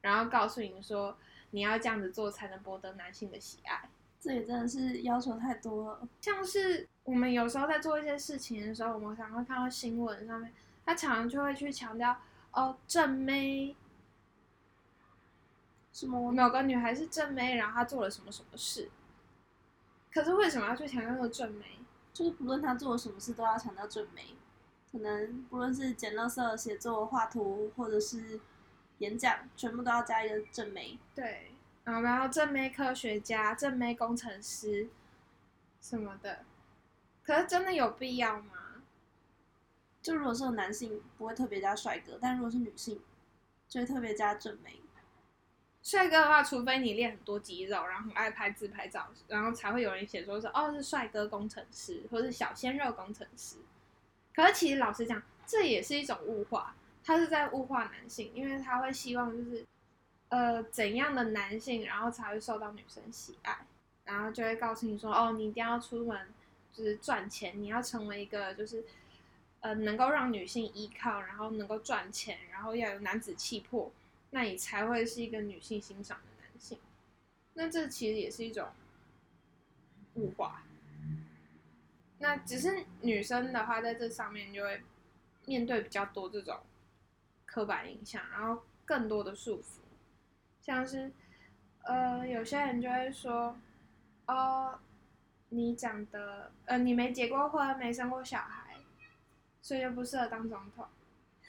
[0.00, 1.16] 然后告诉你说
[1.50, 3.88] 你要这样子做才能博得男性的喜爱。
[4.18, 6.08] 这也真的是要求太多了。
[6.20, 10.52] 像是我们有时候在做一些事情的时候，我们常常会看到新闻上面，
[10.86, 12.16] 他常常就会去强调
[12.52, 13.76] 哦正妹。
[15.92, 16.32] 什么？
[16.32, 18.90] 某个女孩是正妹，然后她做了什么什么事？
[20.10, 21.66] 可是为什么要去强调那个正妹？
[22.12, 24.36] 就是不论他做了什么事，都要强调正美。
[24.90, 28.38] 可能不论是捡垃圾、写作、画图，或者是
[28.98, 30.98] 演讲，全部都要加一个正妹。
[31.14, 31.52] 对，
[31.84, 34.90] 然后然后正妹科学家、正妹工程师
[35.80, 36.44] 什么的，
[37.24, 38.82] 可是真的有必要吗？
[40.02, 43.00] 就如果是男性，不会特别加帅哥；但如果是女性，
[43.66, 44.81] 就会特别加正妹。
[45.82, 53.56] 帅哥的话，除非你练很多肌肉，然后很爱拍自拍照，然后才会有人写说是哦是帅哥工程师，或是小鲜肉工程师。
[54.32, 59.66] 可是其实老实讲，这也是一种物化，他是在物化男性，因为他会希望就是
[60.28, 63.58] 呃怎样的男性，然后才会受到女生喜爱，
[64.04, 66.28] 然后就会告诉你说哦你一定要出门
[66.72, 68.84] 就是赚钱，你要成为一个就是
[69.58, 73.90] 呃能够让女性依靠，然后能够赚钱，然后要有男子气魄。
[74.34, 76.78] 那你才会是一个女性欣赏的男性，
[77.52, 78.70] 那这其实也是一种
[80.14, 80.62] 物化。
[82.18, 84.82] 那只是女生的话，在这上面就会
[85.44, 86.60] 面对比较多这种
[87.44, 89.80] 刻板印象，然后更多的束缚，
[90.62, 91.12] 像是
[91.82, 93.54] 呃，有些人就会说，
[94.26, 94.78] 哦，
[95.50, 98.76] 你长得呃，你没结过婚，没生过小孩，
[99.60, 100.86] 所以就不适合当总统。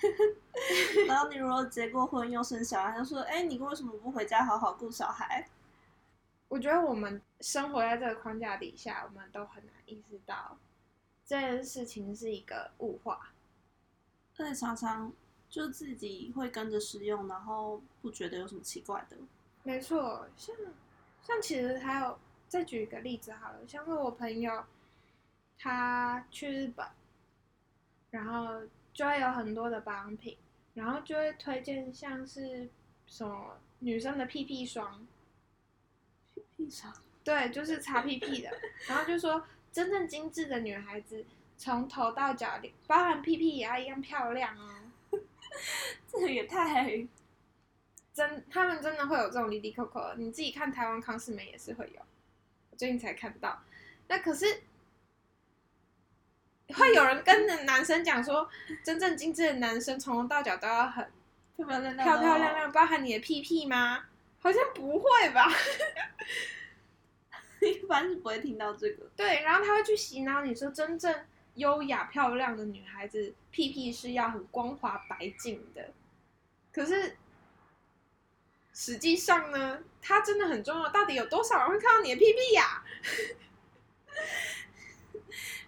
[1.07, 5.47] 然后你如果结过婚又生小孩，他说：“哎，你为什么不回家好好顾小孩？”
[6.49, 10.57] 我觉得我们生活在这个框架底下，我们都很难意识到
[11.25, 13.31] 这件事情是一个物化，
[14.37, 15.11] 而且常常
[15.49, 19.17] 就自己会跟着使用，然后不觉得有什么奇怪的。
[19.63, 20.55] 没错，像
[21.23, 24.63] 像其实还有再举一个例子好了，像是我朋友
[25.57, 26.85] 他去日本，
[28.11, 28.61] 然后。
[28.93, 30.37] 就会有很多的保养品，
[30.75, 32.69] 然后就会推荐像是
[33.07, 35.07] 什么女生的屁屁霜，
[36.35, 38.51] 屁屁霜，对，就是擦屁屁的。
[38.87, 41.25] 然后就说真正精致的女孩子，
[41.57, 44.83] 从头到脚，包含屁屁也要一样漂亮哦。
[46.07, 47.07] 这个也太
[48.13, 50.13] 真，他们真的会有这种滴滴扣扣。
[50.17, 52.01] 你自己看台湾康世美也是会有，
[52.69, 53.63] 我最近才看到。
[54.07, 54.61] 那可是。
[56.77, 58.49] 会有人跟男生讲说，
[58.83, 61.05] 真正精致的男生从头到脚都要很
[61.55, 64.05] 漂漂亮亮，漂漂亮亮，包含你的屁屁吗？
[64.39, 65.49] 好像不会吧，
[67.61, 69.05] 一般是不会听到这个。
[69.15, 71.15] 对，然后他会去洗脑你说，真正
[71.55, 75.91] 优雅漂亮的女孩子屁屁是要很光滑白净的。
[76.73, 77.15] 可是
[78.73, 80.89] 实际上呢，它真的很重要。
[80.89, 82.83] 到底有多少人会看到你的屁屁呀？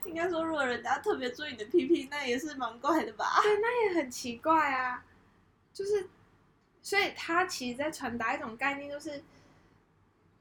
[0.05, 3.41] 应该说，如果人家特别注意你的屁屁，那也是蛮怪的吧？
[3.41, 5.03] 对，那也很奇怪啊。
[5.73, 6.07] 就是，
[6.81, 9.23] 所以他其实在传达一种概念，就是，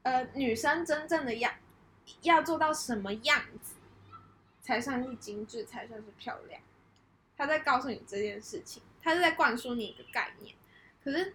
[0.03, 1.53] 呃，女生真正的样
[2.21, 3.75] 要做到什么样子，
[4.61, 6.61] 才算是精致，才算是漂亮。
[7.35, 10.55] 他在告诉你这件事情，他是在灌输你一个概念。
[11.03, 11.33] 可是，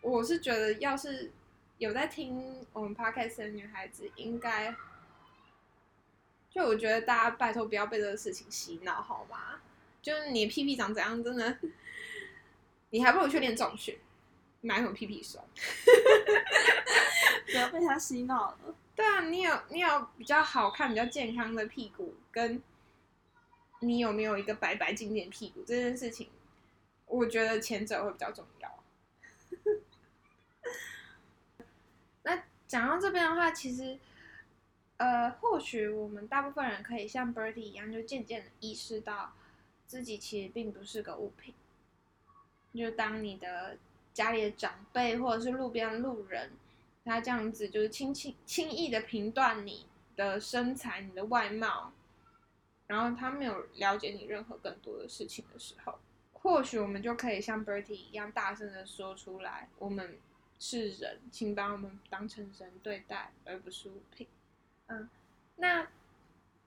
[0.00, 1.30] 我是觉得，要是
[1.78, 4.74] 有在听我们 podcast 的女孩子，应该。
[6.50, 9.60] 就我觉得大家拜托不要被这个事情洗脑好吗？
[10.02, 11.58] 就是你屁屁长怎样，真的，
[12.88, 13.98] 你还不如去练重训，
[14.62, 15.44] 买什么屁屁霜，
[17.44, 18.74] 不要被他洗脑了。
[18.96, 22.60] 对啊，你有你有比较好看、比较健康的屁股，跟
[23.80, 26.30] 你有没有一个白白净净屁股这件事情，
[27.06, 28.82] 我觉得前者会比较重要。
[32.24, 33.98] 那讲到这边的话，其实。
[35.00, 39.32] 呃，或许我们大部分人可以像 Birdy 一样，就渐渐的意识到
[39.86, 41.54] 自己其实并不是个物品。
[42.74, 43.78] 就当你的
[44.12, 46.50] 家里的长辈或者是路边路人，
[47.02, 49.86] 他这样子就是轻轻轻易的评断你
[50.16, 51.94] 的身材、你的外貌，
[52.86, 55.98] 然后他没有了解你任何更多的事情的时候，
[56.34, 60.18] 或许我们就可以像 Birdy 一样大声的说出来：我们
[60.58, 64.26] 是人，请把我们当成人对待，而不是物品。
[64.90, 65.08] 嗯，
[65.56, 65.86] 那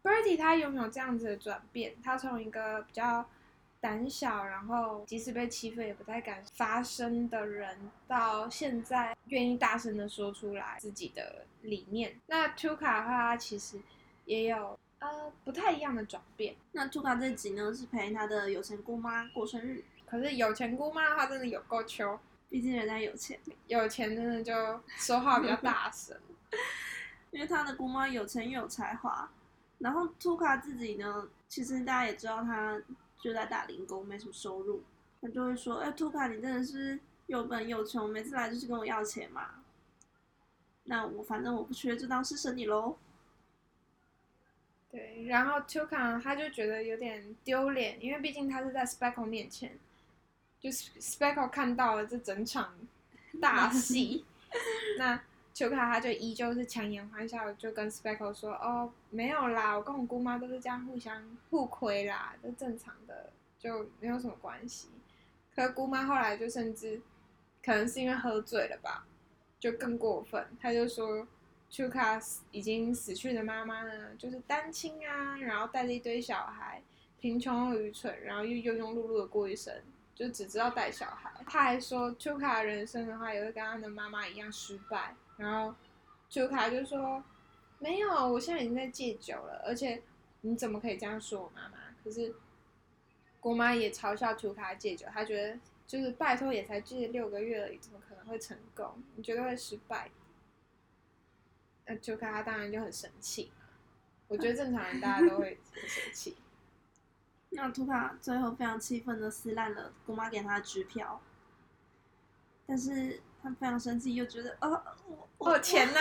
[0.01, 3.29] Birdy 他拥有这样子的转变，他从一个比较
[3.79, 12.19] 胆小，然后即使被欺负也不太敢发声的人，到现在愿意大声的说出来自己的理念。
[12.27, 13.79] 那 Tuka 的话，其实
[14.25, 16.55] 也有呃不太一样的转变。
[16.71, 19.83] 那 Tuka 这集呢，是陪他的有钱姑妈过生日。
[20.05, 24.53] 可是有钱姑妈的话，真的有够穷，毕竟人家有钱，有钱真的就
[24.95, 26.15] 说话比较大声。
[27.33, 29.27] 因为他的姑妈有钱又有才华，
[29.79, 32.79] 然后图卡自己呢，其实大家也知道他
[33.19, 34.83] 就在打零工，没什么收入，
[35.19, 39.49] 他就会说：“哎，图卡你真的是又笨又穷，每次来就是跟我要钱嘛。”
[40.85, 42.97] 那我反正我不缺，就当施舍你喽。
[44.91, 49.79] 对，然后 Tuka 他就觉得有点丢脸，因为毕竟他是在 Speckle 面前，
[50.59, 52.75] 就是 Speckle 看到了这整场
[53.41, 54.23] 大戏，
[54.99, 55.19] 那
[55.53, 64.89] 丘卡他就依旧是强颜欢笑，就跟 Speckle 说：“哦，没有啦，我跟我姑妈都是这样互相互亏啦，这正常的，就没有什么关系。”
[65.55, 67.01] 可姑妈后来就甚至
[67.63, 69.05] 可能是因为喝醉了吧，
[69.59, 71.27] 就更过分，他就说。
[71.69, 76.79] 丘卡已经死去的妈妈呢，就是单亲啊，然后带着一堆小孩，
[77.19, 79.73] 贫穷又愚蠢，然后又庸庸碌碌的过一生，
[80.13, 81.31] 就只知道带小孩。
[81.47, 85.15] 他还说丘卡人生的话，也会跟他的妈妈一样失败。
[85.37, 85.75] 然后
[86.29, 87.23] 丘卡就说
[87.79, 90.01] ：“没有，我现在已经在戒酒了，而且
[90.41, 92.35] 你怎么可以这样说我妈妈？”可是
[93.39, 99.01] 姑妈也嘲笑丘卡戒酒，她觉得就是拜托，也才戒六个月而已，怎么可能会成功？
[99.15, 100.09] 你觉得会失败。
[101.85, 103.51] 那就看他当然就很生气，
[104.29, 106.37] 我觉得正常人大家都会很生气。
[107.51, 111.21] 那图卡最后非常气愤的撕烂了姑妈给他的支票，
[112.65, 114.69] 但是他非常生气，又觉得啊，
[115.05, 115.99] 我我钱呐，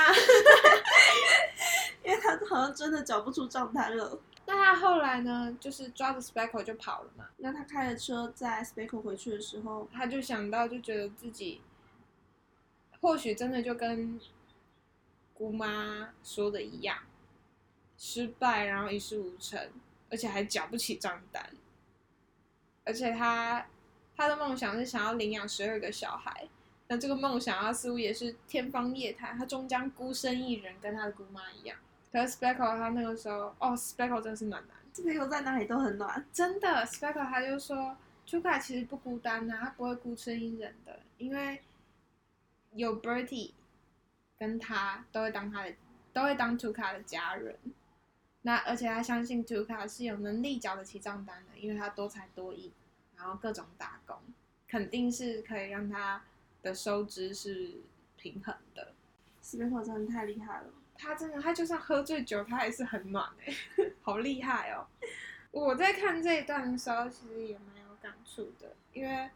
[2.05, 4.18] 因为他好像真的找不出账单了。
[4.46, 7.26] 那他后来呢，就是抓着 Speckle 就跑了嘛。
[7.38, 11.61] 那他开着车在 Speckle 回去的时候，他就想到，就觉得自己
[13.00, 14.20] 或许真的就跟。
[15.35, 16.98] 姑妈说的一样，
[17.98, 19.59] 失败，然后一事无成，
[20.09, 21.50] 而且还缴不起账单。
[22.85, 23.66] 而且他
[24.16, 26.46] 他的梦想是想要领养十二个小孩，
[26.92, 29.35] 那这个梦想啊，似乎也是天方夜谭。
[29.38, 31.74] 他终将孤身一人，跟他的姑妈一样。
[32.12, 36.85] 可是 Speckle 他那个时候，哦，Speckle 真是暖男，Speckle 在哪里都很暖，真的。
[36.85, 41.62] Speckle 他就说 c h u k a 其实不孤单呐，他不会孤身一人的，因为
[42.74, 43.52] 有 Bertie。
[44.38, 45.72] 跟他都会当他的，
[46.12, 47.57] 都会当图卡的家人。
[48.42, 52.72] 那而且他相信图卡是有能力缴得起账单的，因为他多才多艺，
[53.16, 54.16] 然后各种打工，
[54.66, 56.20] 肯定是可以让他
[56.62, 57.81] 的收支是
[58.16, 58.92] 平衡的。
[59.40, 63.55] 斯贝克真的太厉害了，他真的，他就算喝醉酒，他还是很暖哎，
[64.03, 64.87] 好厉害哦！
[65.51, 69.31] 我在看这一段的时候，其实也蛮有感触的，因为。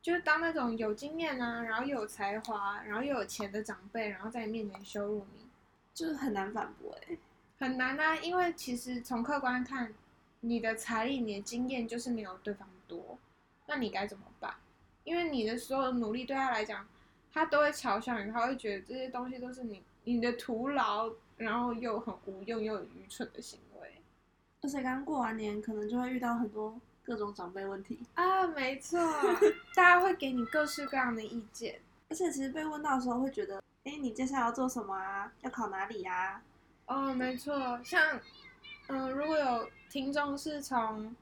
[0.00, 5.44] 就是当那种有经验啊，然后又有才华，然后又有钱的长辈，然后在你面前羞辱你，
[5.92, 7.18] 就是很难反驳哎，
[7.58, 8.16] 很难啊！
[8.16, 9.92] 因为其实从客观看，
[10.40, 13.18] 你的财力、你的经验就是没有对方多，
[13.66, 14.54] 那你该怎么办？
[15.08, 16.86] 因为你的所有努力对他来讲，
[17.32, 23.92] 他都会嘲笑你，他会觉得这些东西都是你你的徒劳，然后又很无用又很愚蠢的行为。
[24.62, 26.78] 而且刚过完年，可能就会遇到很多。
[27.04, 29.00] 各种长辈问题啊，没错，
[29.74, 35.32] 大家会给你各式各样的意见，而且其实被问到的时候会觉得，哎，你接下来要做什么啊？
[35.40, 36.42] 要考哪里呀？
[36.84, 38.20] 哦，没错，像，
[38.88, 41.16] 嗯，如果有听众是从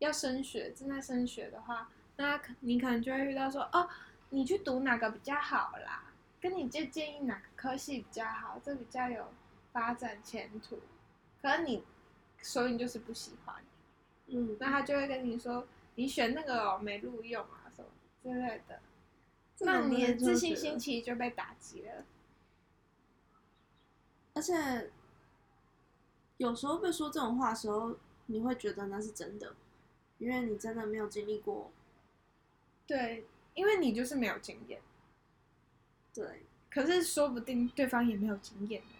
[0.00, 1.88] 要升学，正在升学的话，
[2.20, 3.88] 那可你可能就会遇到说，哦，
[4.28, 6.12] 你去读哪个比较好啦？
[6.38, 9.28] 跟你就建议哪个科系比较好，这比较有
[9.72, 10.80] 发展前途，
[11.40, 11.82] 可是你，
[12.42, 13.56] 所以你就是不喜欢。
[14.26, 17.88] 嗯，那他就会跟你说，你选那个没录用啊，什么
[18.22, 18.80] 之类的，
[19.60, 22.04] 那你的自信心其实就被打击了。
[24.34, 24.90] 而且
[26.36, 29.54] 有时候被说这种话的时候，你会觉得那是真的，
[30.18, 31.72] 因为你真的没有经历过。
[32.90, 33.24] 对，
[33.54, 34.80] 因为你就是没有经验。
[36.12, 38.94] 对，可是说不定对方也没有经验哦，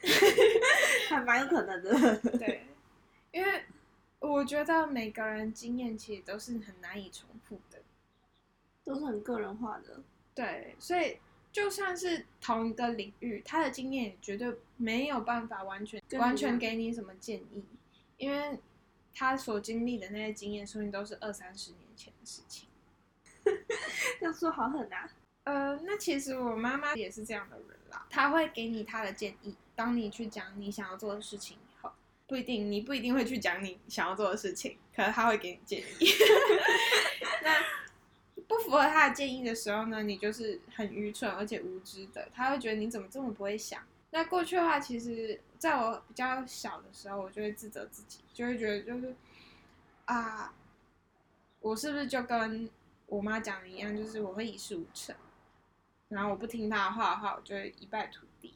[1.10, 2.16] 还蛮有可能的。
[2.38, 2.66] 对，
[3.30, 3.64] 因为。
[4.24, 7.82] 我觉得每个人经验其实都是很难以重复的，
[8.84, 10.00] 都是很个人化的。
[10.32, 11.18] 对，所以
[11.50, 17.64] 就算是同一个领域，他的经验也绝对没有办法完全完全给你什么建议，
[18.16, 18.60] 因为
[19.12, 22.68] 他所经历的那些经验，说不定都是二三十年前的事情。
[24.20, 25.10] 要说好狠啊！
[25.44, 31.90] 呃，那其实我妈妈也是这样的人啦，她会给你她的建议，当你去讲你想要做的事情以后。
[32.28, 35.84] 不一定，你不一定会去讲你想要做的事情，可是他会给你建议。
[37.42, 37.60] 那
[38.48, 42.26] 不符合他的建议的时候呢，你就是很愚蠢而且无知的。
[42.32, 43.82] 他会觉得你怎么这么不会想？
[44.12, 49.14] 那过去的话，其实在我比较小的时候，我就会自责自己，就会觉得就是
[50.06, 50.54] 啊，
[51.60, 52.70] 我是不是就跟
[53.16, 55.14] 我妈讲的一样，就是我会一事无成，
[56.08, 58.54] 然后我不听她的话的话，我就会一败涂地。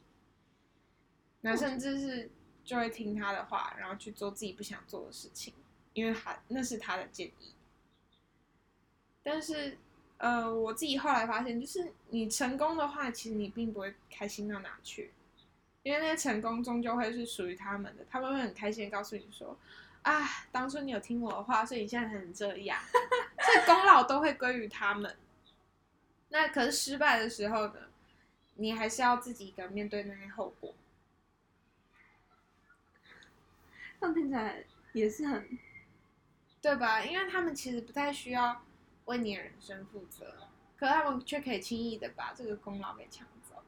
[1.41, 2.31] 那甚至是。
[2.67, 5.53] 就会听她的话，然后去做自己不想做的事情，
[5.93, 7.53] 因为她那是她的建议。
[9.23, 9.77] 但是，
[10.17, 15.13] 呃，我自己后来发现，就是你成功的话，其实你并不会开心到哪去，
[15.81, 19.57] 因为那些成功终究会是属于他们的，他们会很开心的告诉你说，
[20.07, 22.79] 啊，当初你有听我的话，所以你现在才能这样，
[23.43, 25.17] 所以功劳都会归于他们。
[26.29, 27.73] 那可是失败的时候呢，
[28.55, 30.73] 你还是要自己一个人面对那些后果。
[33.99, 35.59] 那听起来也是很，
[36.61, 37.03] 对吧？
[37.03, 38.63] 因为他们其实不太需要
[39.05, 40.47] 为你的人生负责，
[40.77, 43.61] 可他们却可以轻易的把这个功劳给抢走。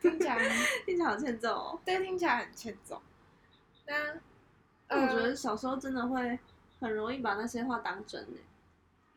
[0.00, 0.38] 听起来
[0.86, 1.80] 听起来好欠揍哦。
[1.84, 3.02] 对，听起来很欠揍。
[3.86, 4.20] 那
[4.88, 6.38] 我觉得小时候真的会
[6.80, 8.38] 很容易把那些话当真呢。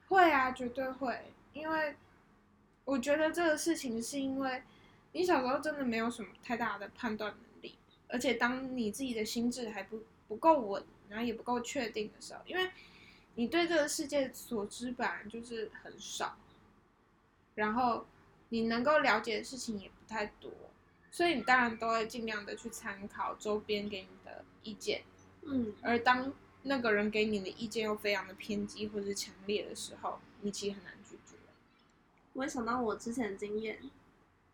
[0.08, 1.34] 会啊，绝对会。
[1.54, 1.96] 因为
[2.86, 4.64] 我觉得这个事情是因为
[5.12, 7.76] 你小时候真的没有什么太大的判断能力，
[8.08, 12.70] 而且当你自己的心智还不不够稳，然后也不够确定的时候，因为
[13.36, 16.38] 你对这个世界所知本来就是很少，
[17.56, 18.06] 然后
[18.50, 20.52] 你能够了解的事情也不太多，
[21.12, 25.02] 所以你当然都会尽量的去参考周边给你的意见，
[25.48, 26.32] 嗯，而当
[26.64, 31.36] 那个人给你的意见又非常的偏激或者是强烈的时候，你其实很难拒绝。
[32.34, 33.80] 我也想到我之前的经验，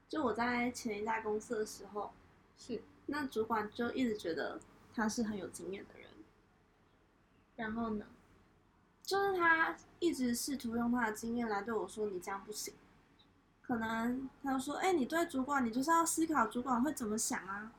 [0.08, 2.12] 就我在前一家公司的时候，
[2.58, 4.60] 是那主管就一直觉得。
[4.96, 6.08] 他是很有经验的人，
[7.56, 8.06] 然后呢，
[9.02, 12.76] 就是他一直试图用他的经验来对我说：“你这样不行。”
[13.64, 17.72] 可能他就说：“哎，你对主管，你就是要思考主管会怎么想啊？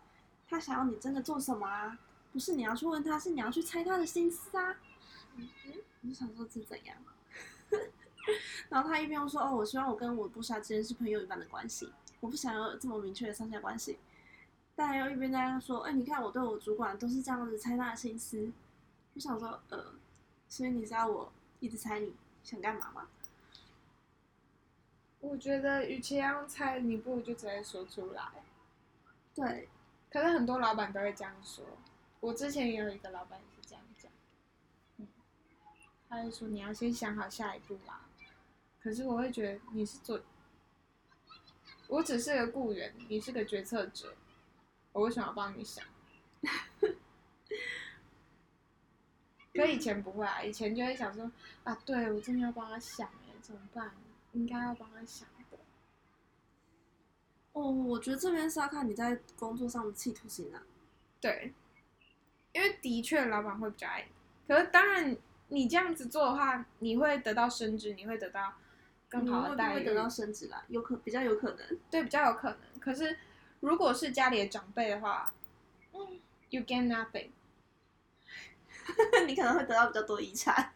[0.48, 1.96] 他想要你真的做什么啊？
[2.34, 4.76] 不是你要去问他，是你要去猜他的心思啊。”
[5.38, 5.48] 嗯
[6.02, 6.96] 我就想说是怎样，
[8.68, 13.98] 然后他一边又说：“哦，我希望我跟我部下之间是朋友一般的关系，我不想要这么明确的上下关系。”
[14.76, 18.50] 但又一边在说：“哎，你看我对我主管都是这样子猜他的心思。”
[19.14, 19.94] 我想说：“呃，
[20.48, 22.12] 所以你知道我一直猜你
[22.42, 23.08] 想干嘛吗？”
[25.20, 28.28] 我觉得，与其要猜，你不如就直接说出来。
[29.34, 29.68] 对，
[30.10, 31.64] 可是很多老板都会这样说。
[32.24, 34.10] 我之前也有一个老板也是这样讲，
[34.96, 35.06] 嗯，
[36.08, 38.00] 他就说你要先想好下一步啦。
[38.80, 40.18] 可是我会觉得你是做，
[41.86, 44.14] 我只是个雇员，你是个决策者。
[44.92, 45.84] 我为什么要帮你想？
[49.52, 51.30] 可以前不会啊，以前就会想说
[51.64, 53.94] 啊，对我真的要帮他想哎，怎么办？
[54.32, 55.58] 应该要帮他想的。
[57.52, 60.62] 哦，我觉得这边是要看你在工作上的企图心啊。
[61.20, 61.52] 对，
[62.54, 64.08] 因为的确老板会比较爱你，
[64.48, 65.14] 可是当然
[65.48, 68.54] 你这样子做的话，你会得到升职，你会得到
[69.10, 72.58] 更好的待遇，会得到升职啦，有可比较有可能，对，比较有可能。
[72.80, 73.18] 可是。
[73.60, 75.32] 如果是家里的长辈的话，
[75.94, 77.30] 嗯，you get nothing，
[79.26, 80.70] 你可能会得到比较多遗产，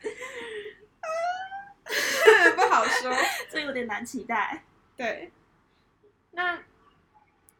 [2.54, 3.12] 不好说，
[3.50, 4.62] 这有点难期待。
[4.96, 5.32] 对，
[6.30, 6.62] 那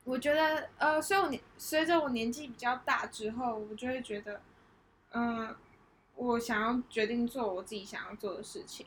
[0.04, 4.40] 我觉得，呃，随我年随着我年纪比较大之后，我就会觉得，
[5.12, 5.54] 嗯，
[6.14, 8.86] 我想要决定做我自己想要做的事情，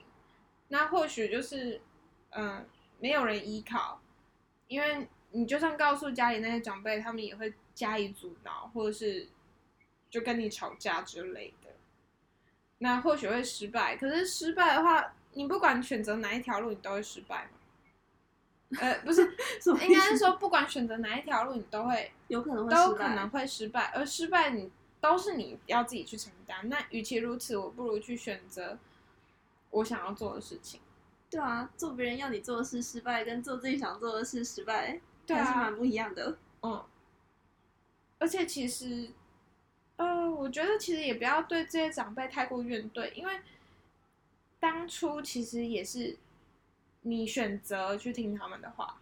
[0.67, 1.81] 那或许就是，
[2.31, 2.65] 嗯，
[2.99, 4.01] 没有人依靠，
[4.67, 5.07] 因为。
[5.35, 9.27] 你就算告诉家里那些长辈，他们也会加以阻挠，或者是
[10.07, 11.71] 就跟你吵架之类的。
[12.77, 17.57] 那或许会失败，可是失败的话，你不管选择哪一条路，你都会失败嘛？
[18.79, 19.21] 呃，不是，
[19.87, 24.71] 应该是说不管选择哪一条路，你都会有可能都可能会失败，而失败你
[25.01, 26.69] 都是你要自己去承担。
[26.69, 28.77] 那与其如此，我不如去选择
[29.71, 30.79] 我想要做的事情。
[31.29, 34.99] 对啊，做别人要你做的事失败，跟做自己想做的事失败。
[35.25, 36.37] 对啊，蛮不一样的。
[36.61, 36.83] 嗯，
[38.19, 39.09] 而且其实，
[39.95, 43.39] 呃，我觉得其实也不要对这些长辈太过怨怼，因为
[44.59, 46.17] 当初其实也是
[47.03, 48.99] 你选择去听他们的话，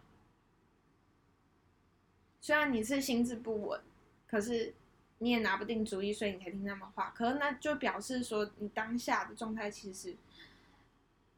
[2.39, 3.81] 虽然你是心智不稳，
[4.27, 4.75] 可是
[5.17, 7.11] 你也拿不定主意，所以你才听他们话。
[7.15, 10.15] 可是那就表示说，你当下的状态其实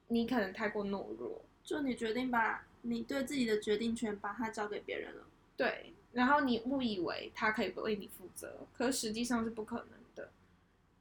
[0.07, 2.66] 你可能太过懦弱，就你决定把。
[2.86, 5.24] 你对自己的决定权把它交给别人了，
[5.55, 10.30] 对，然后你误以为他可以为你负责，可实际上是不可能的。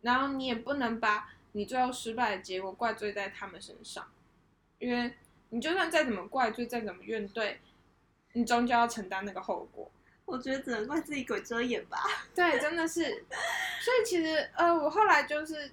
[0.03, 4.07] 然后你也不能把你最后失败的结果怪罪在他们身上，
[4.79, 5.13] 因为
[5.53, 7.57] 你就算再怎么怪罪，再怎么怨怼，
[8.33, 9.91] 你终究要承担那个后果。
[10.25, 11.99] 我觉得只能怪自己鬼遮眼吧。
[12.35, 13.03] 对，真的是。
[13.81, 15.73] 所以其实呃，我后来就是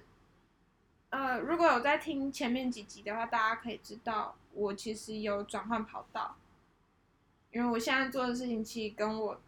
[1.08, 4.36] 呃，如果有在听前面几集的话，大家可以知道。
[4.52, 6.36] 我其实有转换跑道，
[7.52, 9.40] 因为我现在做的事情其实跟我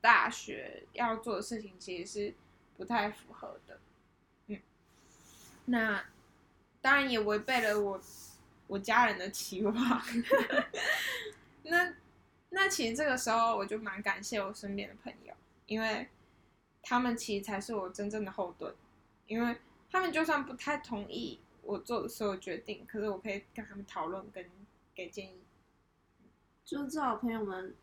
[0.00, 2.34] 大学要做的事情其实是
[2.76, 3.80] 不太符合的，
[4.46, 4.60] 嗯，
[5.64, 6.04] 那
[6.80, 8.00] 当然也违背了我
[8.66, 9.74] 我家人的期望。
[11.62, 11.94] 那
[12.50, 15.34] 那其实这个时候我就蛮感谢我身边的朋友，
[15.66, 16.08] 因为
[16.82, 18.74] 他们其实才是我真正的后盾，
[19.26, 19.56] 因为
[19.90, 24.44] 他们就算不太同意我做的所有决定，可是我可以跟他们讨论跟
[24.94, 25.40] 给建议。
[26.64, 27.74] 就至少朋友们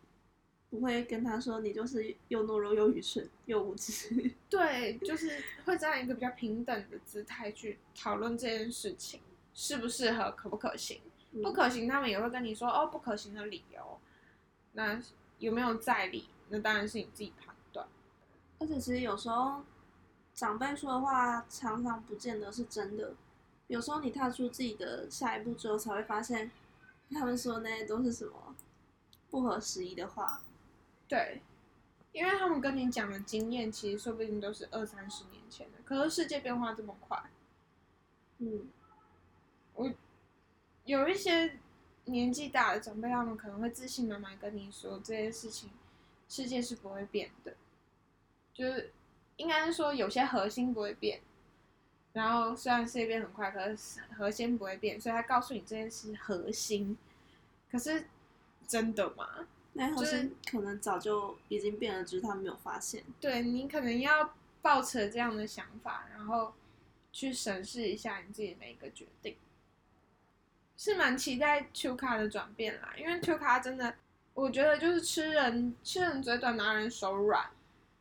[0.70, 4.32] 不会跟他说你就是又懦弱又愚蠢又无知。
[4.50, 9.22] 对，就是会这样一个比较平等的姿态去讨论这件事情
[9.54, 11.02] 适不适合、可不可行。
[11.42, 14.00] 不可行，他们也会跟你说哦，不可行的理由。
[14.74, 15.02] 那
[15.40, 16.30] 有没有在理？
[16.50, 17.88] 那当然是你自己判断。
[18.60, 19.64] 而且其实有时候
[20.34, 23.14] 长辈说的话，常常不见得是真的。
[23.68, 26.52] 有时候你踏出自己的下一步之后，才会发现
[27.10, 28.56] 他们说的那些都是什么
[29.32, 30.42] 不合时宜的话。
[31.08, 31.42] 对，
[32.12, 35.80] 因为他们跟你讲的经验，其实说不定都是二三十年前的。
[35.84, 37.24] 可是世界变化这么快，
[38.38, 38.68] 嗯，
[39.76, 39.92] 我。
[40.86, 41.60] 有一些
[42.04, 45.70] 年纪大的长辈，他们可能会自信满满跟你说这些事情，
[46.28, 47.56] 世界是不会变的，
[48.54, 48.92] 就是
[49.38, 51.22] 应该是说有些核心不会变，
[52.12, 56.98] 然后虽然世界变很快，可是核心不会变，所以他告诉你这件事核心，
[57.72, 58.06] 可是
[58.68, 59.48] 真的吗？
[59.72, 63.02] 那核心可能早就已经变了，只是他没有发现。
[63.22, 66.54] 对你可能要抱持这样的想法，然后
[67.14, 69.38] 去审视一下你自己的每一个决定。
[70.76, 71.68] 是蛮期待
[71.98, 73.94] 卡的转变啦，因为卡真的，
[74.34, 77.46] 我觉得就是吃人吃人嘴短，拿人手软。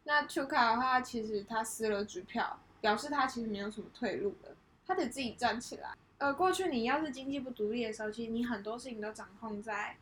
[0.05, 4.57] 那卡的话，其实他撕了支票，表示他其实没有什么退路了，
[4.87, 5.95] 他得自己站起来。
[6.19, 9.97] 呃，过去你要是经济不独立的时候，其实你很多事情都掌控在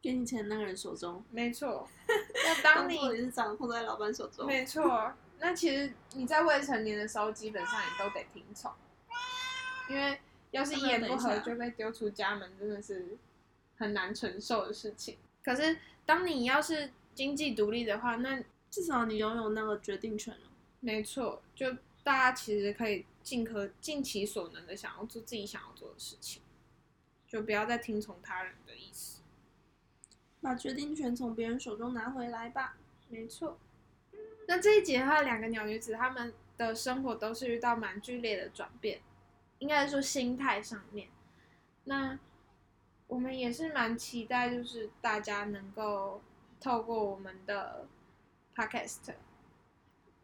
[0.00, 1.22] 给你钱那个人手中。
[1.30, 1.88] 没错。
[2.08, 4.46] 那当你你是掌控在老板手中。
[4.46, 5.12] 没错。
[5.38, 8.72] 那其实你在未成年的时候，基本上也都得听从，
[9.88, 10.18] 因为。
[10.50, 13.16] 要是一言不合就被丢出家门，真的是
[13.76, 15.16] 很难承受的事情。
[15.44, 20.40] 可是，当你要是经济独立的话，那至少你拥有那个决定权了。
[20.80, 21.72] 没错，就
[22.02, 26.42] 大家其实可以尽可尽其所能的想要做自己想要做的事情，
[27.28, 29.20] 就不要再听从他人的意思，
[30.40, 32.76] 把决定权从别人手中拿回来吧。
[33.08, 33.58] 没错。
[34.46, 39.00] 那这一集的话，两个鸟女子她们的生活都是遇到蛮剧烈的转变。
[39.60, 41.08] 应该说心态上面，
[41.84, 42.18] 那
[43.06, 46.20] 我们也是蛮期待，就是大家能够
[46.60, 47.86] 透过我们的
[48.56, 49.14] podcast，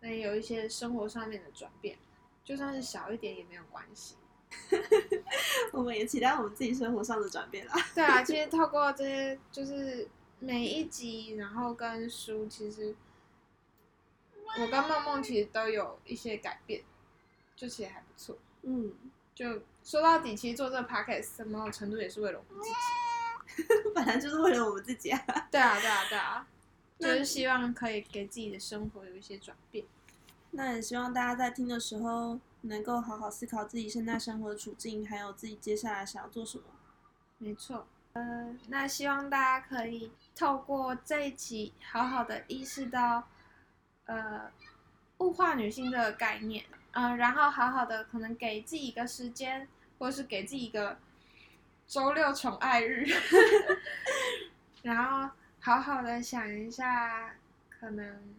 [0.01, 1.99] 能有一些生活上面的转变，
[2.45, 4.17] 就算是小一点也没有关系。
[5.73, 7.75] 我们也期待我们自己生活上的转变啦。
[7.95, 10.09] 对啊，其实透过这些，就是
[10.39, 12.95] 每一集，然后跟书，其实
[14.59, 16.83] 我跟梦梦其实都有一些改变，
[17.55, 18.39] 就其实还不错。
[18.63, 18.95] 嗯。
[19.37, 22.71] 就说到底，其实做这个 podcast 某种程度也是为了我们自
[23.63, 25.23] 己， 本来就是为了我们自己啊。
[25.51, 26.47] 对啊，对啊，对啊，
[26.99, 29.85] 就是希望可以给自己的生活有一些转变。
[30.53, 36.65] 那也希望大家在听的时候，能够好好思考自己现在生活的处境，还有自己接下来想要做什么。
[37.37, 43.29] 没错，呃，那希望大家可以透过这一集，好好的意识到，
[44.07, 44.51] 呃，
[45.19, 46.65] 物化女性这个概念。
[46.99, 49.69] 嗯，然后好好的，可能给自己一个时间，
[49.99, 50.97] 或者是给自己一个
[51.87, 53.05] 周六宠爱日，
[54.83, 55.31] 然后
[55.61, 57.37] 好好的想一下，
[57.69, 58.35] 可能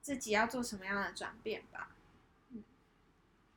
[0.00, 1.90] 自己要做什么样的转变吧。
[2.52, 2.64] 嗯，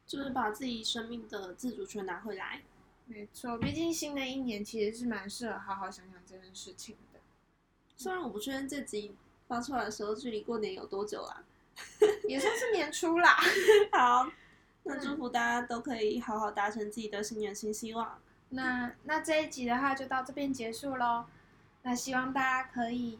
[0.05, 2.63] 就是把自己生命的自主权拿回来。
[3.05, 7.21] 没错，毕竟新的一年其实是蛮适合好好想想这件事情的。
[7.95, 9.15] 虽然我不确定这集
[9.47, 11.45] 发出来的时候，距离过年有多久啦。
[12.27, 13.37] 也算是年初啦。
[13.91, 14.29] 好，
[14.83, 18.19] 那祝福大家都可以好好达成自己的新年新希望。
[18.49, 21.25] 那那这一集的话就到这边结束喽。
[21.83, 23.19] 那希望大家可以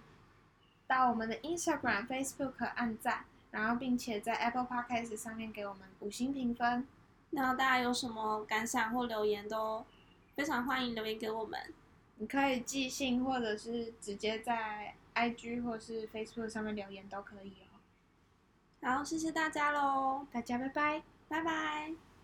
[0.87, 6.87] 到我们的 Instagram、Facebook 按赞，然后并且在 Apple Podcast 上面给我们五星评分。
[7.31, 9.85] 那大家有什么感想或留言都
[10.35, 11.59] 非常欢迎留言给我们。
[12.17, 17.64] 你可以寄信或者是直接在 IG 或是 Facebook 上面留言都可以哦。
[18.86, 20.27] 好，谢谢大家喽！
[20.31, 22.14] 大家拜拜，拜拜。